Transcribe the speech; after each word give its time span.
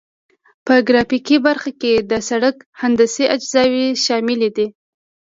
په 0.65 0.73
ګرافیکي 0.87 1.37
برخه 1.47 1.71
کې 1.81 1.93
د 2.09 2.11
سرک 2.27 2.57
هندسي 2.81 3.25
اجزاوې 3.35 3.87
شاملې 4.05 4.49
دي 4.57 4.67